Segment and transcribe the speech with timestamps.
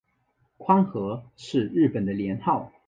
[0.57, 2.71] 宽和是日本的年号。